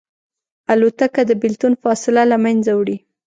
الوتکه 0.73 1.21
د 1.29 1.31
بېلتون 1.41 1.73
فاصله 1.83 2.23
له 2.31 2.37
منځه 2.45 2.71
وړي. 2.79 2.97